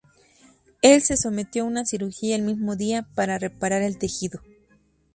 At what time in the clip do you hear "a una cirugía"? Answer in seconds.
1.61-2.35